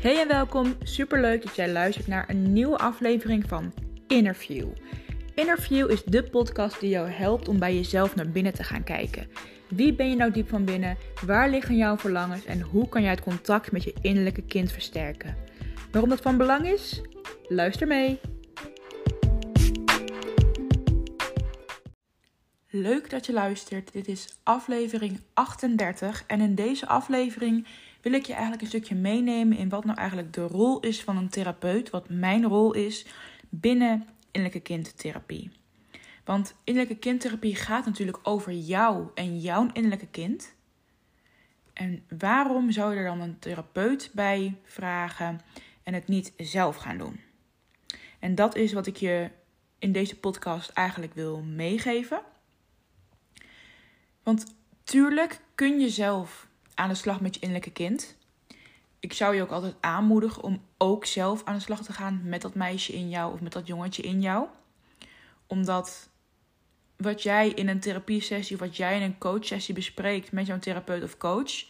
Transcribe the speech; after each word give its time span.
Hey 0.00 0.20
en 0.20 0.28
welkom. 0.28 0.76
Superleuk 0.82 1.42
dat 1.42 1.56
jij 1.56 1.72
luistert 1.72 2.06
naar 2.06 2.28
een 2.28 2.52
nieuwe 2.52 2.78
aflevering 2.78 3.44
van 3.48 3.72
Interview. 4.06 4.68
Interview 5.34 5.90
is 5.90 6.02
de 6.04 6.22
podcast 6.22 6.80
die 6.80 6.90
jou 6.90 7.08
helpt 7.10 7.48
om 7.48 7.58
bij 7.58 7.74
jezelf 7.74 8.14
naar 8.14 8.28
binnen 8.28 8.54
te 8.54 8.62
gaan 8.62 8.84
kijken. 8.84 9.28
Wie 9.68 9.94
ben 9.94 10.10
je 10.10 10.16
nou 10.16 10.30
diep 10.30 10.48
van 10.48 10.64
binnen? 10.64 10.96
Waar 11.26 11.50
liggen 11.50 11.76
jouw 11.76 11.96
verlangens 11.98 12.44
en 12.44 12.60
hoe 12.60 12.88
kan 12.88 13.02
jij 13.02 13.10
het 13.10 13.20
contact 13.20 13.72
met 13.72 13.82
je 13.82 13.94
innerlijke 14.00 14.42
kind 14.42 14.72
versterken? 14.72 15.36
Waarom 15.90 16.10
dat 16.10 16.20
van 16.20 16.36
belang 16.36 16.66
is? 16.66 17.00
Luister 17.48 17.86
mee. 17.86 18.20
Leuk 22.68 23.10
dat 23.10 23.26
je 23.26 23.32
luistert. 23.32 23.92
Dit 23.92 24.08
is 24.08 24.38
aflevering 24.42 25.20
38 25.34 26.24
en 26.26 26.40
in 26.40 26.54
deze 26.54 26.86
aflevering 26.86 27.66
wil 28.00 28.12
ik 28.12 28.26
je 28.26 28.32
eigenlijk 28.32 28.62
een 28.62 28.68
stukje 28.68 28.94
meenemen 28.94 29.56
in 29.56 29.68
wat 29.68 29.84
nou 29.84 29.98
eigenlijk 29.98 30.32
de 30.32 30.46
rol 30.46 30.80
is 30.80 31.02
van 31.02 31.16
een 31.16 31.28
therapeut, 31.28 31.90
wat 31.90 32.08
mijn 32.08 32.44
rol 32.44 32.72
is 32.72 33.06
binnen 33.48 34.06
innerlijke 34.30 34.60
kindtherapie. 34.62 35.50
Want 36.24 36.54
innerlijke 36.64 36.98
kindtherapie 36.98 37.54
gaat 37.54 37.86
natuurlijk 37.86 38.18
over 38.22 38.52
jou 38.52 39.08
en 39.14 39.38
jouw 39.38 39.70
innerlijke 39.72 40.08
kind. 40.10 40.54
En 41.72 42.04
waarom 42.18 42.70
zou 42.70 42.92
je 42.92 42.98
er 42.98 43.04
dan 43.04 43.20
een 43.20 43.38
therapeut 43.38 44.10
bij 44.12 44.56
vragen 44.64 45.40
en 45.82 45.94
het 45.94 46.08
niet 46.08 46.32
zelf 46.36 46.76
gaan 46.76 46.98
doen? 46.98 47.20
En 48.18 48.34
dat 48.34 48.56
is 48.56 48.72
wat 48.72 48.86
ik 48.86 48.96
je 48.96 49.30
in 49.78 49.92
deze 49.92 50.18
podcast 50.18 50.70
eigenlijk 50.70 51.14
wil 51.14 51.40
meegeven. 51.42 52.20
Want 54.22 54.54
tuurlijk 54.84 55.40
kun 55.54 55.80
je 55.80 55.88
zelf 55.88 56.48
aan 56.74 56.88
de 56.88 56.94
slag 56.94 57.20
met 57.20 57.34
je 57.34 57.40
innerlijke 57.40 57.72
kind. 57.72 58.16
Ik 59.00 59.12
zou 59.12 59.34
je 59.34 59.42
ook 59.42 59.50
altijd 59.50 59.74
aanmoedigen 59.80 60.42
om 60.42 60.62
ook 60.78 61.04
zelf 61.04 61.44
aan 61.44 61.54
de 61.54 61.60
slag 61.60 61.82
te 61.82 61.92
gaan 61.92 62.20
met 62.24 62.42
dat 62.42 62.54
meisje 62.54 62.92
in 62.92 63.08
jou 63.08 63.32
of 63.32 63.40
met 63.40 63.52
dat 63.52 63.66
jongetje 63.66 64.02
in 64.02 64.20
jou. 64.20 64.46
Omdat 65.46 66.08
wat 66.96 67.22
jij 67.22 67.48
in 67.48 67.68
een 67.68 67.80
therapiesessie 67.80 68.56
of 68.56 68.62
wat 68.62 68.76
jij 68.76 68.96
in 68.96 69.02
een 69.02 69.18
coachsessie 69.18 69.74
bespreekt 69.74 70.32
met 70.32 70.46
jouw 70.46 70.58
therapeut 70.58 71.02
of 71.02 71.16
coach, 71.16 71.64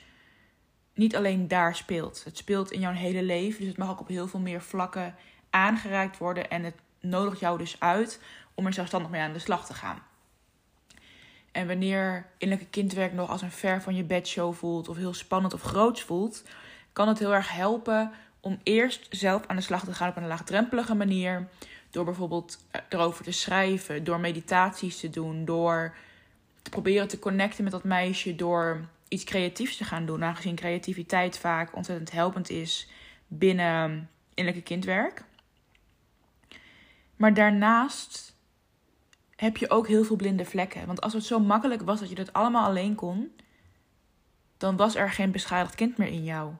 niet 0.94 1.16
alleen 1.16 1.48
daar 1.48 1.76
speelt. 1.76 2.24
Het 2.24 2.36
speelt 2.36 2.70
in 2.70 2.80
jouw 2.80 2.92
hele 2.92 3.22
leven, 3.22 3.58
dus 3.58 3.68
het 3.68 3.78
mag 3.78 3.90
ook 3.90 4.00
op 4.00 4.08
heel 4.08 4.28
veel 4.28 4.40
meer 4.40 4.62
vlakken 4.62 5.14
aangeraakt 5.50 6.18
worden 6.18 6.50
en 6.50 6.64
het 6.64 6.74
nodigt 7.00 7.40
jou 7.40 7.58
dus 7.58 7.80
uit 7.80 8.20
om 8.54 8.66
er 8.66 8.72
zelfstandig 8.72 9.10
mee 9.10 9.20
aan 9.20 9.32
de 9.32 9.38
slag 9.38 9.66
te 9.66 9.74
gaan. 9.74 10.02
En 11.52 11.66
wanneer 11.66 12.26
innerlijke 12.38 12.70
kindwerk 12.70 13.12
nog 13.12 13.30
als 13.30 13.42
een 13.42 13.50
ver 13.50 13.82
van 13.82 13.94
je 13.94 14.04
bedshow 14.04 14.54
voelt, 14.54 14.88
of 14.88 14.96
heel 14.96 15.14
spannend 15.14 15.54
of 15.54 15.62
groots 15.62 16.02
voelt, 16.02 16.44
kan 16.92 17.08
het 17.08 17.18
heel 17.18 17.34
erg 17.34 17.52
helpen 17.52 18.12
om 18.40 18.60
eerst 18.62 19.06
zelf 19.10 19.46
aan 19.46 19.56
de 19.56 19.62
slag 19.62 19.84
te 19.84 19.94
gaan 19.94 20.08
op 20.08 20.16
een 20.16 20.26
laagdrempelige 20.26 20.94
manier. 20.94 21.48
Door 21.90 22.04
bijvoorbeeld 22.04 22.58
eh, 22.70 22.80
erover 22.88 23.24
te 23.24 23.30
schrijven, 23.30 24.04
door 24.04 24.20
meditaties 24.20 25.00
te 25.00 25.10
doen, 25.10 25.44
door 25.44 25.94
te 26.62 26.70
proberen 26.70 27.08
te 27.08 27.18
connecten 27.18 27.64
met 27.64 27.72
dat 27.72 27.84
meisje, 27.84 28.36
door 28.36 28.88
iets 29.08 29.24
creatiefs 29.24 29.76
te 29.76 29.84
gaan 29.84 30.06
doen. 30.06 30.24
Aangezien 30.24 30.54
creativiteit 30.54 31.38
vaak 31.38 31.76
ontzettend 31.76 32.10
helpend 32.10 32.50
is 32.50 32.88
binnen 33.26 34.10
innerlijke 34.34 34.68
kindwerk. 34.68 35.24
Maar 37.16 37.34
daarnaast 37.34 38.29
heb 39.40 39.56
je 39.56 39.70
ook 39.70 39.88
heel 39.88 40.04
veel 40.04 40.16
blinde 40.16 40.44
vlekken. 40.44 40.86
Want 40.86 41.00
als 41.00 41.12
het 41.12 41.24
zo 41.24 41.38
makkelijk 41.38 41.82
was 41.82 42.00
dat 42.00 42.08
je 42.08 42.14
dat 42.14 42.32
allemaal 42.32 42.66
alleen 42.66 42.94
kon, 42.94 43.32
dan 44.56 44.76
was 44.76 44.94
er 44.94 45.10
geen 45.10 45.30
beschadigd 45.30 45.74
kind 45.74 45.96
meer 45.96 46.08
in 46.08 46.24
jou. 46.24 46.52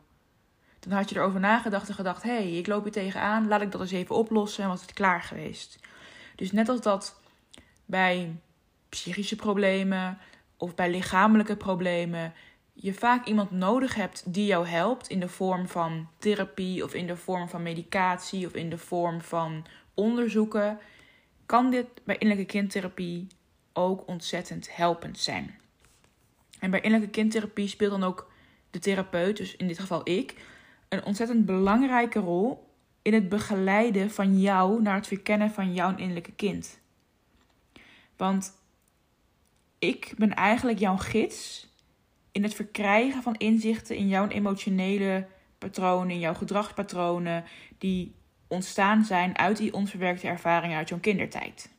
Dan 0.79 0.93
had 0.93 1.11
je 1.11 1.17
erover 1.17 1.41
nagedacht 1.41 1.89
en 1.89 1.95
gedacht: 1.95 2.23
hé, 2.23 2.31
hey, 2.31 2.53
ik 2.53 2.67
loop 2.67 2.83
hier 2.83 2.93
tegenaan, 2.93 3.49
laat 3.49 3.61
ik 3.61 3.71
dat 3.73 3.81
eens 3.81 3.91
even 3.91 4.17
oplossen 4.17 4.63
en 4.63 4.69
was 4.69 4.81
het 4.81 4.93
klaar 4.93 5.23
geweest. 5.23 5.79
Dus 6.37 6.53
net 6.53 6.69
als 6.69 6.81
dat 6.81 7.21
bij 7.85 8.37
psychische 8.89 9.37
problemen 9.37 10.19
of 10.57 10.75
bij 10.75 10.91
lichamelijke 10.91 11.57
problemen 11.57 12.33
je 12.73 12.95
vaak 12.95 13.27
iemand 13.27 13.51
nodig 13.51 13.95
hebt 13.95 14.33
die 14.33 14.47
jou 14.47 14.67
helpt 14.67 15.09
in 15.09 15.21
de 15.21 15.29
vorm 15.29 15.69
van 15.69 16.09
therapie 16.19 16.85
of 16.85 16.95
in 16.95 17.07
de 17.07 17.17
vorm 17.17 17.49
van 17.49 17.63
medicatie 17.63 18.47
of 18.47 18.53
in 18.53 18.71
de 18.71 18.79
vorm 18.79 19.21
van 19.21 19.67
onderzoeken, 19.95 20.79
kan 21.51 21.71
dit 21.71 21.87
bij 22.05 22.17
innerlijke 22.19 22.53
kindtherapie 22.53 23.27
ook 23.73 24.07
ontzettend 24.07 24.77
helpend 24.77 25.19
zijn. 25.19 25.59
En 26.59 26.71
bij 26.71 26.81
innerlijke 26.81 27.15
kindtherapie 27.15 27.69
speelt 27.69 27.91
dan 27.91 28.05
ook 28.05 28.33
de 28.71 28.79
therapeut, 28.79 29.37
dus 29.37 29.57
in 29.57 29.67
dit 29.67 29.79
geval 29.79 30.09
ik, 30.09 30.35
een 30.89 31.05
ontzettend 31.05 31.47
belangrijke 31.47 32.19
rol 32.19 32.69
in 33.03 33.15
het 33.15 33.29
begeleiden 33.29 34.11
van 34.11 34.41
jou 34.41 34.83
naar 34.83 34.95
het 34.95 35.07
verkennen 35.07 35.51
van 35.51 35.75
jouw 35.75 35.97
innerlijke 35.97 36.33
kind. 36.33 36.81
Want 38.17 38.53
ik 39.79 40.13
ben 40.17 40.35
eigenlijk 40.35 40.79
jouw 40.79 40.97
gids 40.97 41.69
in 42.33 42.43
het 42.43 42.55
verkrijgen 42.55 43.23
van 43.23 43.35
inzichten 43.35 43.97
in 43.97 44.09
jouw 44.09 44.29
emotionele 44.29 45.27
patronen, 45.59 46.11
in 46.11 46.19
jouw 46.19 46.35
gedragspatronen, 46.35 47.45
die 47.79 48.15
ontstaan 48.51 49.05
zijn 49.05 49.39
uit 49.39 49.57
die 49.57 49.75
onverwerkte 49.75 50.27
ervaringen 50.27 50.77
uit 50.77 50.89
jouw 50.89 50.99
kindertijd. 50.99 51.71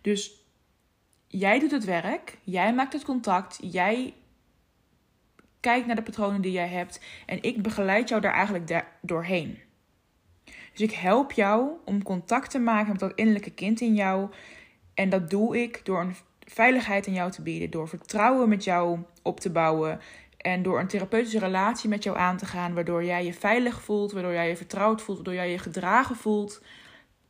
Dus 0.00 0.44
jij 1.26 1.58
doet 1.58 1.70
het 1.70 1.84
werk, 1.84 2.38
jij 2.42 2.74
maakt 2.74 2.92
het 2.92 3.04
contact, 3.04 3.58
jij 3.62 4.14
kijkt 5.60 5.86
naar 5.86 5.96
de 5.96 6.02
patronen 6.02 6.40
die 6.40 6.52
jij 6.52 6.68
hebt 6.68 7.00
en 7.26 7.42
ik 7.42 7.62
begeleid 7.62 8.08
jou 8.08 8.20
daar 8.20 8.34
eigenlijk 8.34 8.84
doorheen. 9.00 9.58
Dus 10.72 10.80
ik 10.80 10.92
help 10.92 11.32
jou 11.32 11.70
om 11.84 12.02
contact 12.02 12.50
te 12.50 12.58
maken 12.58 12.90
met 12.90 13.00
dat 13.00 13.14
innerlijke 13.14 13.50
kind 13.50 13.80
in 13.80 13.94
jou. 13.94 14.30
En 14.94 15.08
dat 15.08 15.30
doe 15.30 15.62
ik 15.62 15.84
door 15.84 16.00
een 16.00 16.14
veiligheid 16.46 17.06
in 17.06 17.12
jou 17.12 17.30
te 17.30 17.42
bieden, 17.42 17.70
door 17.70 17.88
vertrouwen 17.88 18.48
met 18.48 18.64
jou 18.64 18.98
op 19.22 19.40
te 19.40 19.50
bouwen, 19.50 20.00
en 20.40 20.62
door 20.62 20.80
een 20.80 20.86
therapeutische 20.86 21.38
relatie 21.38 21.88
met 21.88 22.02
jou 22.02 22.16
aan 22.18 22.36
te 22.36 22.46
gaan, 22.46 22.74
waardoor 22.74 23.04
jij 23.04 23.24
je 23.24 23.34
veilig 23.34 23.82
voelt, 23.82 24.12
waardoor 24.12 24.32
jij 24.32 24.48
je 24.48 24.56
vertrouwd 24.56 25.02
voelt, 25.02 25.16
waardoor 25.16 25.34
jij 25.34 25.50
je 25.50 25.58
gedragen 25.58 26.16
voelt. 26.16 26.62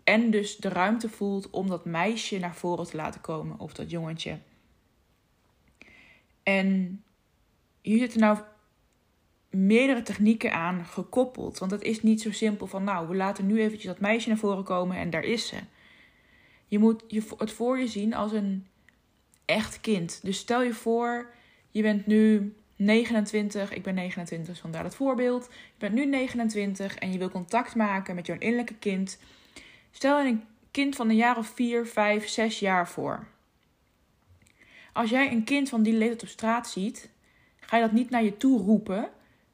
En 0.04 0.31
dus 0.31 0.56
de 0.56 0.69
ruimte 0.69 1.09
voelt 1.09 1.50
om 1.50 1.69
dat 1.69 1.84
meisje 1.84 2.38
naar 2.38 2.54
voren 2.54 2.87
te 2.87 2.97
laten 2.97 3.21
komen, 3.21 3.59
of 3.59 3.72
dat 3.72 3.91
jongetje. 3.91 4.38
En 6.43 7.03
hier 7.81 7.98
zitten 7.98 8.21
nou 8.21 8.38
meerdere 9.50 10.03
technieken 10.03 10.53
aan 10.53 10.84
gekoppeld. 10.84 11.59
Want 11.59 11.71
het 11.71 11.82
is 11.82 12.03
niet 12.03 12.21
zo 12.21 12.32
simpel 12.32 12.66
van, 12.66 12.84
nou, 12.84 13.09
we 13.09 13.15
laten 13.15 13.47
nu 13.47 13.60
eventjes 13.60 13.84
dat 13.84 14.00
meisje 14.00 14.28
naar 14.28 14.38
voren 14.38 14.65
komen 14.65 14.97
en 14.97 15.10
daar 15.10 15.25
is 15.25 15.47
ze. 15.47 15.56
Je 16.66 16.78
moet 16.78 17.04
het 17.38 17.53
voor 17.53 17.78
je 17.78 17.87
zien 17.87 18.15
als 18.15 18.32
een 18.32 18.66
echt 19.44 19.81
kind. 19.81 20.21
Dus 20.22 20.38
stel 20.38 20.62
je 20.62 20.75
voor, 20.75 21.32
je 21.71 21.82
bent 21.82 22.06
nu 22.06 22.54
29, 22.80 23.72
ik 23.72 23.82
ben 23.82 23.94
29, 23.94 24.48
dus 24.48 24.60
vandaar 24.60 24.84
het 24.84 24.94
voorbeeld. 24.94 25.48
Je 25.50 25.78
bent 25.78 25.94
nu 25.94 26.06
29 26.06 26.94
en 26.94 27.12
je 27.12 27.18
wil 27.18 27.30
contact 27.30 27.74
maken 27.74 28.14
met 28.14 28.26
jouw 28.26 28.38
innerlijke 28.38 28.74
kind. 28.74 29.18
Stel 29.91 30.20
een 30.20 30.44
kind 30.70 30.96
van 30.96 31.08
een 31.08 31.16
jaar 31.16 31.36
of 31.36 31.46
4, 31.46 31.86
5, 31.86 32.28
6 32.28 32.58
jaar 32.58 32.88
voor. 32.88 33.26
Als 34.92 35.10
jij 35.10 35.32
een 35.32 35.44
kind 35.44 35.68
van 35.68 35.82
die 35.82 35.92
leeftijd 35.92 36.22
op 36.22 36.28
straat 36.28 36.68
ziet, 36.68 37.10
ga 37.60 37.76
je 37.76 37.82
dat 37.82 37.92
niet 37.92 38.10
naar 38.10 38.22
je 38.22 38.36
toe 38.36 38.60
roepen 38.60 39.08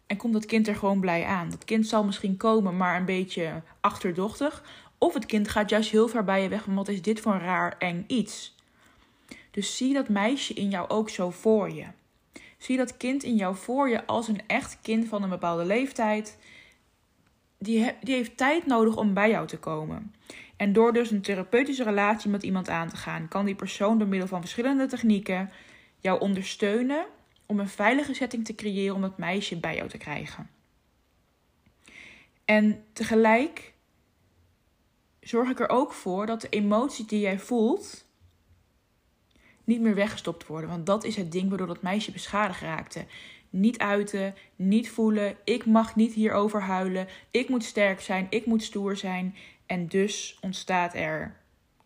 en 0.07 0.17
komt 0.17 0.33
dat 0.33 0.47
kind 0.47 0.69
er 0.69 0.77
gewoon 0.77 1.01
blij 1.01 1.25
aan. 1.25 1.51
Dat 1.51 1.65
kind 1.65 1.87
zal 1.87 2.05
misschien 2.05 2.37
komen, 2.37 2.77
maar 2.77 2.97
een 2.97 3.05
beetje 3.05 3.63
achterdochtig. 3.81 4.65
Of 4.99 5.15
het 5.15 5.27
kind 5.27 5.49
gaat 5.49 5.71
juist 5.71 5.91
heel 5.91 6.09
ver 6.09 6.25
bij 6.25 6.43
je 6.43 6.49
weg, 6.49 6.63
van 6.63 6.75
wat 6.75 6.89
is 6.89 7.03
dit 7.03 7.21
voor 7.21 7.33
een 7.33 7.41
raar 7.41 7.79
eng 7.79 8.05
iets. 8.07 8.55
Dus 9.51 9.77
zie 9.77 9.95
dat 9.95 10.09
meisje 10.09 10.55
in 10.55 10.71
jou 10.71 10.89
ook 10.89 11.11
zo 11.11 11.31
voor 11.31 11.71
je. 11.71 11.85
Zie 12.59 12.77
dat 12.77 12.97
kind 12.97 13.23
in 13.23 13.37
jou 13.37 13.57
voor 13.57 13.89
je 13.89 14.07
als 14.07 14.29
een 14.29 14.41
echt 14.47 14.79
kind 14.83 15.09
van 15.09 15.23
een 15.23 15.29
bepaalde 15.29 15.65
leeftijd. 15.65 16.39
Die, 17.59 17.93
die 18.01 18.15
heeft 18.15 18.37
tijd 18.37 18.67
nodig 18.67 18.97
om 18.97 19.15
bij 19.15 19.31
jou 19.31 19.47
te 19.47 19.59
komen. 19.59 20.15
En 20.57 20.73
door 20.73 20.93
dus 20.93 21.11
een 21.11 21.23
therapeutische 21.23 21.85
relatie 21.85 22.31
met 22.31 22.43
iemand 22.43 22.69
aan 22.69 22.89
te 22.89 22.97
gaan, 22.97 23.29
kan 23.29 23.45
die 23.45 23.55
persoon 23.55 23.99
door 23.99 24.09
middel 24.09 24.29
van 24.29 24.41
verschillende 24.41 24.87
technieken 24.87 25.51
jou 26.01 26.21
ondersteunen 26.21 27.07
om 27.47 27.61
een 27.61 27.69
veilige 27.69 28.15
setting 28.15 28.45
te 28.45 28.55
creëren 28.55 28.95
om 28.95 29.01
dat 29.01 29.19
meisje 29.19 29.57
bij 29.57 29.77
jou 29.77 29.89
te 29.89 29.99
krijgen. 29.99 30.51
En 32.45 32.85
tegelijk 32.93 33.75
zorg 35.21 35.51
ik 35.51 35.61
er 35.61 35.69
ook 35.69 35.93
voor 35.93 36.27
dat 36.27 36.41
de 36.41 36.49
emotie 36.49 37.05
die 37.05 37.21
jij 37.21 37.39
voelt 37.39 38.06
niet 39.67 39.81
meer 39.81 39.95
weggestopt 39.95 40.47
worden. 40.47 40.71
Want 40.71 40.87
dat 40.87 41.05
is 41.05 41.17
het 41.17 41.33
ding 41.33 41.49
waardoor 41.49 41.67
dat 41.67 41.83
meisje 41.83 42.13
beschadigd 42.13 42.61
raakte. 42.61 43.05
Niet 43.51 43.79
uiten, 43.79 44.35
niet 44.57 44.91
voelen. 44.91 45.37
Ik 45.45 45.67
mag 45.67 45.97
niet 45.97 46.13
hierover 46.13 46.63
huilen. 46.63 47.09
Ik 47.31 47.49
moet 47.49 47.65
sterk 47.65 48.01
zijn. 48.01 48.27
Ik 48.31 48.47
moet 48.47 48.63
stoer 48.63 48.97
zijn. 48.97 49.35
En 49.67 49.87
dus 49.87 50.39
ontstaat 50.41 50.95
er 50.95 51.37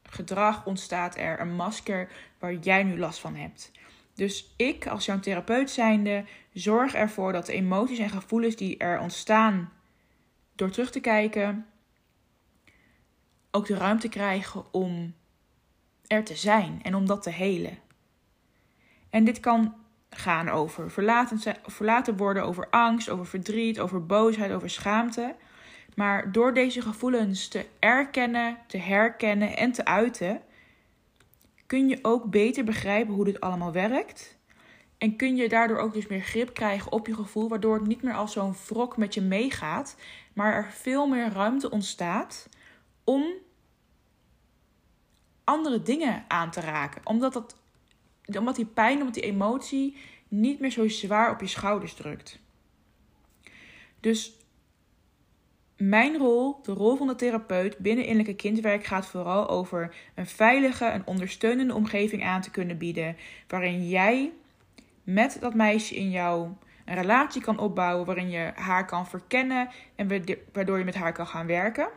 gedrag, 0.03 0.67
ontstaat 0.67 1.17
er 1.17 1.41
een 1.41 1.55
masker 1.55 2.09
waar 2.39 2.55
jij 2.55 2.83
nu 2.83 2.99
last 2.99 3.21
van 3.21 3.35
hebt. 3.35 3.73
Dus 4.15 4.55
ik, 4.57 4.87
als 4.87 5.05
jouw 5.05 5.21
therapeut 5.21 5.71
zijnde, 5.71 6.25
zorg 6.53 6.95
ervoor 6.95 7.33
dat 7.33 7.47
de 7.47 7.53
emoties 7.53 7.99
en 7.99 8.11
gevoelens 8.11 8.57
die 8.57 8.77
er 8.77 9.01
ontstaan 9.01 9.73
door 10.55 10.71
terug 10.71 10.91
te 10.91 11.01
kijken 11.01 11.67
ook 13.51 13.67
de 13.67 13.75
ruimte 13.75 14.09
krijgen 14.09 14.73
om 14.73 15.15
er 16.11 16.25
te 16.25 16.37
zijn 16.37 16.81
en 16.83 16.95
om 16.95 17.07
dat 17.07 17.23
te 17.23 17.31
helen. 17.31 17.79
En 19.11 19.25
dit 19.25 19.41
kan 19.41 19.75
gaan 20.11 20.49
over 20.49 20.91
verlaten, 20.91 21.57
verlaten 21.63 22.17
worden, 22.17 22.45
over 22.45 22.71
angst, 22.71 23.09
over 23.09 23.27
verdriet, 23.27 23.81
over 23.81 24.07
boosheid, 24.07 24.53
over 24.53 24.71
schaamte. 24.71 25.35
Maar 25.95 26.33
door 26.33 26.55
deze 26.55 26.83
gevoelens 26.83 27.49
te 27.49 27.67
erkennen, 27.79 28.59
te 28.67 28.79
herkennen 28.79 29.57
en 29.57 29.73
te 29.73 29.85
uiten, 29.85 30.41
kun 31.67 31.89
je 31.89 31.99
ook 32.03 32.31
beter 32.31 32.65
begrijpen 32.65 33.15
hoe 33.15 33.25
dit 33.25 33.41
allemaal 33.41 33.73
werkt. 33.73 34.39
En 34.99 35.17
kun 35.17 35.37
je 35.37 35.49
daardoor 35.49 35.79
ook 35.79 35.93
dus 35.93 36.07
meer 36.07 36.21
grip 36.21 36.55
krijgen 36.55 36.93
op 36.93 37.07
je 37.07 37.15
gevoel, 37.15 37.49
waardoor 37.49 37.75
het 37.75 37.87
niet 37.87 38.03
meer 38.03 38.15
als 38.15 38.33
zo'n 38.33 38.55
wrok 38.69 38.97
met 38.97 39.15
je 39.15 39.21
meegaat, 39.21 39.97
maar 40.33 40.55
er 40.55 40.73
veel 40.73 41.07
meer 41.07 41.33
ruimte 41.33 41.71
ontstaat 41.71 42.49
om 43.05 43.25
andere 45.51 45.83
dingen 45.83 46.25
aan 46.29 46.51
te 46.51 46.61
raken. 46.61 47.01
Omdat, 47.05 47.33
dat, 47.33 47.57
omdat 48.39 48.57
die 48.57 48.67
pijn, 48.67 48.99
omdat 48.99 49.15
die 49.15 49.23
emotie 49.23 49.97
niet 50.29 50.61
meer 50.61 50.71
zo 50.71 50.89
zwaar 50.89 51.31
op 51.31 51.41
je 51.41 51.47
schouders 51.47 51.95
drukt. 51.95 52.39
Dus 54.01 54.33
mijn 55.77 56.17
rol, 56.17 56.59
de 56.63 56.73
rol 56.73 56.97
van 56.97 57.07
de 57.07 57.15
therapeut 57.15 57.79
binnen 57.79 58.05
innerlijke 58.05 58.43
kindwerk, 58.43 58.85
gaat 58.85 59.07
vooral 59.07 59.49
over 59.49 59.95
een 60.15 60.27
veilige, 60.27 60.87
een 60.87 61.07
ondersteunende 61.07 61.75
omgeving 61.75 62.25
aan 62.25 62.41
te 62.41 62.51
kunnen 62.51 62.79
bieden. 62.79 63.17
Waarin 63.49 63.89
jij 63.89 64.33
met 65.03 65.37
dat 65.41 65.55
meisje 65.55 65.97
in 65.97 66.11
jou 66.11 66.49
een 66.85 66.95
relatie 66.95 67.43
kan 67.43 67.59
opbouwen. 67.59 68.07
Waarin 68.07 68.31
je 68.31 68.53
haar 68.55 68.87
kan 68.87 69.07
verkennen 69.07 69.69
en 69.97 70.09
waardoor 70.53 70.79
je 70.79 70.85
met 70.85 70.95
haar 70.95 71.13
kan 71.13 71.27
gaan 71.27 71.47
werken. 71.47 71.89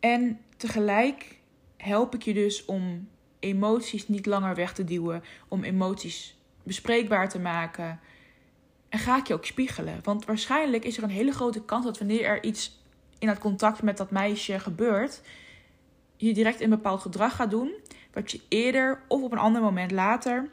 En 0.00 0.40
tegelijk 0.62 1.38
help 1.76 2.14
ik 2.14 2.22
je 2.22 2.34
dus 2.34 2.64
om 2.64 3.08
emoties 3.38 4.08
niet 4.08 4.26
langer 4.26 4.54
weg 4.54 4.72
te 4.72 4.84
duwen, 4.84 5.22
om 5.48 5.62
emoties 5.62 6.36
bespreekbaar 6.62 7.28
te 7.28 7.38
maken. 7.38 8.00
En 8.88 8.98
ga 8.98 9.16
ik 9.16 9.26
je 9.26 9.34
ook 9.34 9.44
spiegelen. 9.44 10.00
Want 10.02 10.24
waarschijnlijk 10.24 10.84
is 10.84 10.96
er 10.96 11.02
een 11.02 11.10
hele 11.10 11.32
grote 11.32 11.64
kans 11.64 11.84
dat 11.84 11.98
wanneer 11.98 12.24
er 12.24 12.44
iets 12.44 12.80
in 13.18 13.28
het 13.28 13.38
contact 13.38 13.82
met 13.82 13.96
dat 13.96 14.10
meisje 14.10 14.58
gebeurt, 14.58 15.20
je 16.16 16.34
direct 16.34 16.60
een 16.60 16.70
bepaald 16.70 17.00
gedrag 17.00 17.36
gaat 17.36 17.50
doen, 17.50 17.74
wat 18.12 18.30
je 18.30 18.40
eerder 18.48 19.02
of 19.08 19.22
op 19.22 19.32
een 19.32 19.38
ander 19.38 19.62
moment 19.62 19.90
later 19.90 20.48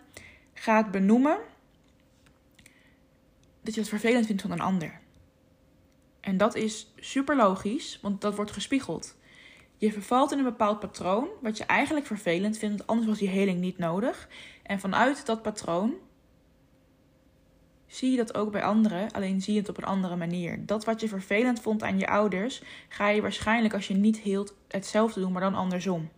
gaat 0.54 0.92
benoemen 0.92 1.38
dat 3.62 3.74
je 3.74 3.80
het 3.80 3.90
vervelend 3.90 4.26
vindt 4.26 4.42
van 4.42 4.52
een 4.52 4.60
ander. 4.60 5.00
En 6.20 6.38
dat 6.38 6.56
is 6.56 6.94
super 6.96 7.36
logisch, 7.36 8.00
want 8.02 8.22
dat 8.22 8.36
wordt 8.36 8.52
gespiegeld. 8.52 9.18
Je 9.80 9.92
vervalt 9.92 10.31
in 10.31 10.38
een 10.38 10.44
bepaald 10.44 10.80
patroon, 10.80 11.28
wat 11.42 11.58
je 11.58 11.64
eigenlijk 11.64 12.06
vervelend 12.06 12.58
vindt, 12.58 12.88
anders 12.88 13.08
was 13.08 13.18
die 13.18 13.30
heling 13.30 13.60
niet 13.60 13.78
nodig. 13.78 14.28
En 14.64 14.80
vanuit 14.80 15.26
dat 15.26 15.42
patroon 15.42 15.94
zie 17.88 18.12
je 18.12 18.18
dat 18.18 18.36
ook 18.36 18.52
bij 18.52 18.64
anderen, 18.64 19.12
alleen 19.12 19.42
zie 19.42 19.54
je 19.54 19.60
het 19.60 19.70
op 19.70 19.78
een 19.78 19.84
andere 19.84 20.16
manier. 20.16 20.66
Dat 20.66 20.86
wat 20.86 21.02
je 21.02 21.08
vervelend 21.08 21.62
vond 21.62 21.84
aan 21.84 22.00
je 22.00 22.08
ouders, 22.08 22.62
ga 22.88 23.10
je 23.10 23.22
waarschijnlijk 23.22 23.74
als 23.74 23.88
je 23.88 23.94
niet 23.94 24.18
hield 24.18 24.56
hetzelfde 24.68 25.20
doen, 25.20 25.31
maar 25.31 25.42
dan 25.42 25.56
andersom. 25.56 26.10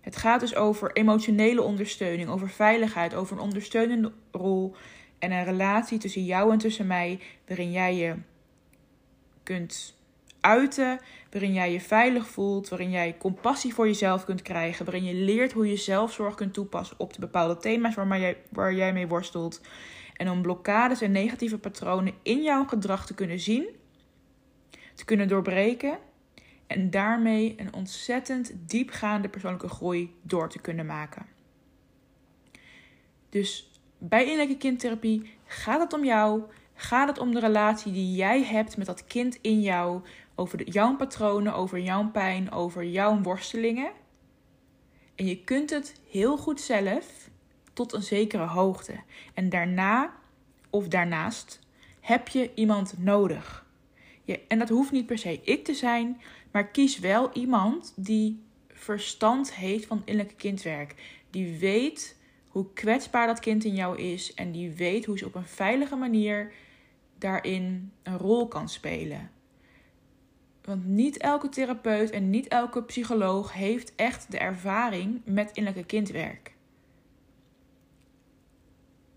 Het 0.00 0.16
gaat 0.16 0.40
dus 0.40 0.54
over 0.54 0.92
emotionele 0.92 1.62
ondersteuning, 1.62 2.28
over 2.28 2.48
veiligheid, 2.48 3.14
over 3.14 3.36
een 3.36 3.42
ondersteunende 3.42 4.12
rol 4.30 4.74
en 5.18 5.32
een 5.32 5.44
relatie 5.44 5.98
tussen 5.98 6.24
jou 6.24 6.52
en 6.52 6.58
tussen 6.58 6.86
mij, 6.86 7.20
waarin 7.46 7.70
jij 7.70 7.96
je 7.96 8.16
kunt 9.42 10.00
uiten, 10.40 11.00
waarin 11.32 11.52
jij 11.52 11.72
je 11.72 11.80
veilig 11.80 12.28
voelt, 12.28 12.68
waarin 12.68 12.90
jij 12.90 13.16
compassie 13.18 13.74
voor 13.74 13.86
jezelf 13.86 14.24
kunt 14.24 14.42
krijgen, 14.42 14.84
waarin 14.84 15.04
je 15.04 15.14
leert 15.14 15.52
hoe 15.52 15.68
je 15.68 15.76
zelfzorg 15.76 16.34
kunt 16.34 16.54
toepassen 16.54 16.98
op 16.98 17.12
de 17.12 17.20
bepaalde 17.20 17.56
thema's 17.56 17.94
waar, 17.94 18.20
jij, 18.20 18.36
waar 18.50 18.74
jij 18.74 18.92
mee 18.92 19.06
worstelt. 19.06 19.60
En 20.16 20.30
om 20.30 20.42
blokkades 20.42 21.00
en 21.00 21.12
negatieve 21.12 21.58
patronen 21.58 22.14
in 22.22 22.42
jouw 22.42 22.64
gedrag 22.64 23.06
te 23.06 23.14
kunnen 23.14 23.40
zien, 23.40 23.66
te 24.94 25.04
kunnen 25.04 25.28
doorbreken 25.28 25.98
en 26.66 26.90
daarmee 26.90 27.54
een 27.56 27.74
ontzettend 27.74 28.52
diepgaande 28.66 29.28
persoonlijke 29.28 29.68
groei 29.68 30.16
door 30.22 30.48
te 30.48 30.60
kunnen 30.60 30.86
maken. 30.86 31.26
Dus 33.28 33.72
bij 33.98 34.22
innerlijke 34.22 34.56
kindtherapie 34.56 35.30
gaat 35.44 35.80
het 35.80 35.92
om 35.92 36.04
jou, 36.04 36.42
gaat 36.74 37.08
het 37.08 37.18
om 37.18 37.34
de 37.34 37.40
relatie 37.40 37.92
die 37.92 38.14
jij 38.14 38.44
hebt 38.44 38.76
met 38.76 38.86
dat 38.86 39.04
kind 39.04 39.38
in 39.40 39.60
jou, 39.60 40.02
over 40.34 40.70
jouw 40.70 40.96
patronen, 40.96 41.54
over 41.54 41.80
jouw 41.80 42.10
pijn, 42.10 42.52
over 42.52 42.84
jouw 42.84 43.20
worstelingen. 43.20 43.90
En 45.14 45.26
je 45.26 45.44
kunt 45.44 45.70
het 45.70 46.00
heel 46.10 46.36
goed 46.36 46.60
zelf 46.60 47.30
tot 47.72 47.92
een 47.92 48.02
zekere 48.02 48.46
hoogte. 48.46 48.94
En 49.34 49.48
daarna 49.48 50.12
of 50.70 50.88
daarnaast 50.88 51.60
heb 52.00 52.28
je 52.28 52.50
iemand 52.54 52.94
nodig. 52.98 53.66
Je, 54.24 54.40
en 54.48 54.58
dat 54.58 54.68
hoeft 54.68 54.92
niet 54.92 55.06
per 55.06 55.18
se 55.18 55.40
ik 55.42 55.64
te 55.64 55.74
zijn, 55.74 56.20
maar 56.50 56.68
kies 56.68 56.98
wel 56.98 57.32
iemand 57.32 57.92
die 57.96 58.42
verstand 58.68 59.54
heeft 59.54 59.86
van 59.86 60.02
innerlijke 60.04 60.38
kindwerk. 60.38 60.94
Die 61.30 61.58
weet 61.58 62.16
hoe 62.52 62.72
kwetsbaar 62.72 63.26
dat 63.26 63.40
kind 63.40 63.64
in 63.64 63.74
jou 63.74 63.98
is 63.98 64.34
en 64.34 64.52
die 64.52 64.70
weet 64.70 65.04
hoe 65.04 65.18
ze 65.18 65.26
op 65.26 65.34
een 65.34 65.46
veilige 65.46 65.96
manier 65.96 66.52
daarin 67.18 67.92
een 68.02 68.18
rol 68.18 68.48
kan 68.48 68.68
spelen. 68.68 69.30
Want 70.64 70.86
niet 70.86 71.16
elke 71.16 71.48
therapeut 71.48 72.10
en 72.10 72.30
niet 72.30 72.48
elke 72.48 72.82
psycholoog 72.82 73.52
heeft 73.52 73.94
echt 73.94 74.30
de 74.30 74.38
ervaring 74.38 75.20
met 75.24 75.50
innerlijke 75.52 75.86
kindwerk. 75.86 76.54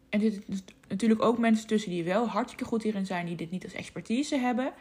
En 0.09 0.21
er 0.21 0.31
zitten 0.31 0.75
natuurlijk 0.87 1.21
ook 1.21 1.37
mensen 1.37 1.67
tussen 1.67 1.91
die 1.91 2.03
wel 2.03 2.27
hartstikke 2.27 2.65
goed 2.65 2.83
hierin 2.83 3.05
zijn, 3.05 3.25
die 3.25 3.35
dit 3.35 3.51
niet 3.51 3.63
als 3.63 3.73
expertise 3.73 4.37
hebben. 4.37 4.73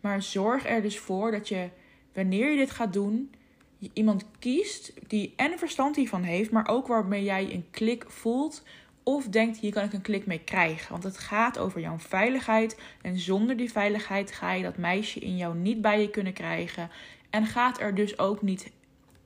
Maar 0.00 0.22
zorg 0.22 0.66
er 0.66 0.82
dus 0.82 0.98
voor 0.98 1.30
dat 1.30 1.48
je, 1.48 1.68
wanneer 2.12 2.50
je 2.50 2.56
dit 2.56 2.70
gaat 2.70 2.92
doen, 2.92 3.30
iemand 3.92 4.24
kiest 4.38 4.92
die 5.06 5.32
en 5.36 5.58
verstand 5.58 5.96
hiervan 5.96 6.22
heeft, 6.22 6.50
maar 6.50 6.68
ook 6.68 6.86
waarmee 6.86 7.24
jij 7.24 7.52
een 7.52 7.66
klik 7.70 8.04
voelt 8.08 8.62
of 9.04 9.28
denkt 9.28 9.58
hier 9.58 9.72
kan 9.72 9.84
ik 9.84 9.92
een 9.92 10.02
klik 10.02 10.26
mee 10.26 10.38
krijgen. 10.38 10.90
Want 10.90 11.02
het 11.02 11.18
gaat 11.18 11.58
over 11.58 11.80
jouw 11.80 11.98
veiligheid. 11.98 12.80
En 13.02 13.18
zonder 13.18 13.56
die 13.56 13.72
veiligheid 13.72 14.32
ga 14.32 14.52
je 14.52 14.62
dat 14.62 14.76
meisje 14.76 15.20
in 15.20 15.36
jou 15.36 15.56
niet 15.56 15.80
bij 15.80 16.00
je 16.00 16.10
kunnen 16.10 16.32
krijgen. 16.32 16.90
En 17.30 17.46
gaat 17.46 17.80
er 17.80 17.94
dus 17.94 18.18
ook 18.18 18.42
niet 18.42 18.72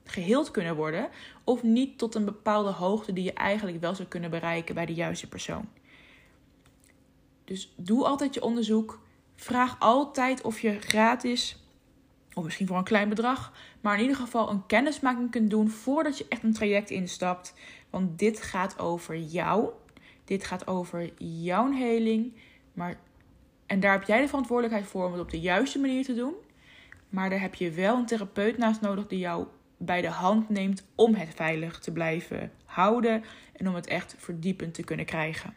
geheeld 0.05 0.51
kunnen 0.51 0.77
worden. 0.77 1.09
Of 1.45 1.63
niet 1.63 1.99
tot 1.99 2.15
een 2.15 2.25
bepaalde 2.25 2.71
hoogte 2.71 3.13
die 3.13 3.25
je 3.25 3.33
eigenlijk 3.33 3.81
wel 3.81 3.95
zou 3.95 4.09
kunnen 4.09 4.31
bereiken 4.31 4.75
bij 4.75 4.87
de 4.87 4.95
juiste 4.95 5.29
persoon. 5.29 5.69
Dus 7.45 7.73
doe 7.77 8.05
altijd 8.05 8.35
je 8.35 8.43
onderzoek. 8.43 9.01
Vraag 9.37 9.77
altijd 9.79 10.43
of 10.43 10.61
je 10.61 10.81
gratis, 10.81 11.57
of 12.39 12.45
misschien 12.45 12.67
voor 12.67 12.77
een 12.77 12.85
klein 12.85 13.09
bedrag, 13.09 13.53
maar 13.81 13.95
in 13.95 14.01
ieder 14.01 14.17
geval 14.17 14.51
een 14.51 14.67
kennismaking 14.67 15.31
kunt 15.31 15.51
doen 15.51 15.69
voordat 15.69 16.19
je 16.19 16.27
echt 16.29 16.43
een 16.43 16.53
traject 16.53 16.91
instapt. 16.91 17.55
Want 17.91 18.19
dit 18.19 18.43
gaat 18.43 18.79
over 18.79 19.17
jou. 19.17 19.69
Dit 20.25 20.45
gaat 20.45 20.67
over 20.67 21.11
jouw 21.19 21.73
heling. 21.73 22.33
Maar, 22.73 22.99
en 23.67 23.81
daar 23.81 23.93
heb 23.93 24.05
jij 24.05 24.21
de 24.21 24.29
verantwoordelijkheid 24.29 24.91
voor 24.91 25.07
om 25.07 25.13
het 25.13 25.21
op 25.21 25.31
de 25.31 25.41
juiste 25.41 25.79
manier 25.79 26.05
te 26.05 26.15
doen. 26.15 26.35
Maar 27.09 27.31
daar 27.31 27.41
heb 27.41 27.55
je 27.55 27.71
wel 27.71 27.97
een 27.97 28.07
therapeut 28.07 28.59
naast 28.59 28.81
nodig 28.81 29.07
die 29.07 29.19
jou 29.19 29.47
bij 29.77 30.01
de 30.01 30.09
hand 30.09 30.49
neemt 30.49 30.87
om 30.95 31.15
het 31.15 31.35
veilig 31.35 31.79
te 31.79 31.93
blijven 31.93 32.53
houden 32.65 33.25
en 33.53 33.69
om 33.69 33.75
het 33.75 33.87
echt 33.87 34.15
verdiepend 34.19 34.75
te 34.75 34.85
kunnen 34.85 35.07
krijgen. 35.07 35.55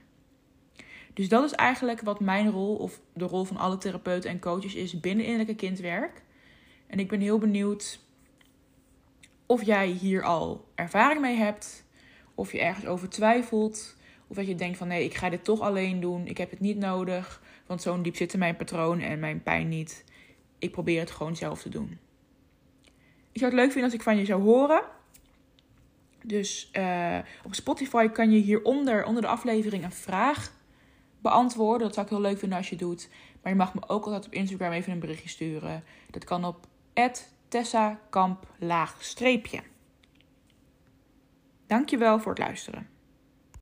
Dus 1.14 1.30
dat 1.30 1.44
is 1.44 1.52
eigenlijk 1.52 2.02
wat 2.02 2.20
mijn 2.20 2.50
rol 2.50 2.76
of 2.76 3.00
de 3.14 3.26
rol 3.26 3.44
van 3.44 3.58
alle 3.58 3.78
therapeuten 3.78 4.30
en 4.30 4.40
coaches 4.40 4.76
is 4.76 5.00
binnen 5.00 5.26
innerlijke 5.26 5.56
kindwerk. 5.56 6.22
En 6.92 7.00
ik 7.00 7.08
ben 7.08 7.20
heel 7.20 7.38
benieuwd 7.38 8.00
of 9.46 9.64
jij 9.64 9.88
hier 9.88 10.24
al 10.24 10.68
ervaring 10.76 11.22
mee 11.22 11.36
hebt, 11.36 11.86
of 12.36 12.52
je 12.52 12.60
ergens 12.60 12.86
over 12.86 13.10
twijfelt, 13.10 13.96
of 14.28 14.36
dat 14.36 14.48
je 14.48 14.56
denkt 14.56 14.78
van 14.78 14.88
nee, 14.88 15.04
ik 15.04 15.14
ga 15.14 15.30
dit 15.30 15.44
toch 15.44 15.60
alleen 15.60 16.00
doen, 16.00 16.28
ik 16.28 16.38
heb 16.38 16.50
het 16.50 16.60
niet 16.60 16.78
nodig, 16.78 17.42
want 17.66 17.82
zo'n 17.82 18.02
diep 18.02 18.16
zit 18.16 18.34
in 18.34 18.40
mijn 18.40 18.56
patroon 18.56 19.00
en 19.00 19.20
mijn 19.20 19.44
pijn 19.44 19.70
niet. 19.70 20.04
Ik 20.60 20.72
probeer 20.72 21.00
het 21.00 21.12
gewoon 21.12 21.36
zelf 21.36 21.62
te 21.62 21.70
doen. 21.70 21.98
Ik 23.32 23.40
zou 23.40 23.52
het 23.52 23.60
leuk 23.60 23.72
vinden 23.72 23.84
als 23.84 23.94
ik 23.94 24.02
van 24.02 24.18
je 24.18 24.26
zou 24.26 24.42
horen. 24.42 24.84
Dus 26.24 26.70
uh, 26.78 27.18
op 27.44 27.56
Spotify 27.56 28.08
kan 28.08 28.32
je 28.32 28.40
hieronder, 28.40 29.06
onder 29.06 29.22
de 29.22 29.28
aflevering, 29.28 29.84
een 29.84 29.92
vraag 29.92 30.54
beantwoorden. 31.22 31.88
Dat 31.88 31.94
zou 31.94 32.06
ik 32.06 32.12
heel 32.12 32.22
leuk 32.22 32.40
vinden 32.40 32.58
als 32.58 32.70
je 32.70 32.76
doet. 32.76 33.10
Maar 33.42 33.52
je 33.52 33.58
mag 33.58 33.74
me 33.74 33.82
ook 33.88 34.06
altijd 34.06 34.26
op 34.26 34.34
Instagram 34.34 34.72
even 34.72 34.92
een 34.92 35.00
berichtje 35.00 35.30
sturen. 35.30 35.84
Dat 36.10 36.24
kan 36.24 36.46
op 36.46 36.70
Tessa 37.48 38.00
Kamp 38.10 38.46
laag. 38.60 39.04
Dankjewel 41.68 42.20
voor 42.20 42.32
het 42.32 42.40
luisteren. 42.40 42.91